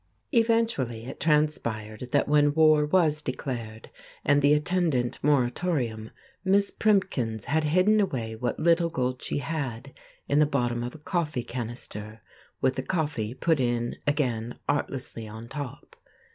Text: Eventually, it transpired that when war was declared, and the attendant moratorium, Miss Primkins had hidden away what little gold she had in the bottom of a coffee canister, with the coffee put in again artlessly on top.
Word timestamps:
Eventually, 0.31 1.05
it 1.05 1.19
transpired 1.19 2.09
that 2.11 2.27
when 2.27 2.55
war 2.55 2.87
was 2.87 3.21
declared, 3.21 3.91
and 4.25 4.41
the 4.41 4.55
attendant 4.55 5.19
moratorium, 5.23 6.09
Miss 6.43 6.71
Primkins 6.71 7.45
had 7.45 7.65
hidden 7.65 7.99
away 7.99 8.35
what 8.35 8.59
little 8.59 8.89
gold 8.89 9.21
she 9.21 9.37
had 9.37 9.93
in 10.27 10.39
the 10.39 10.47
bottom 10.47 10.83
of 10.83 10.95
a 10.95 10.97
coffee 10.97 11.43
canister, 11.43 12.21
with 12.61 12.77
the 12.77 12.81
coffee 12.81 13.35
put 13.35 13.59
in 13.59 13.95
again 14.07 14.57
artlessly 14.67 15.27
on 15.27 15.47
top. 15.47 15.95